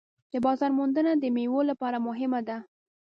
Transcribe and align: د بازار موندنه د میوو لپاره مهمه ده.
د 0.33 0.35
بازار 0.45 0.71
موندنه 0.77 1.11
د 1.17 1.23
میوو 1.35 1.61
لپاره 1.71 1.97
مهمه 2.07 2.39
ده. 2.47 2.57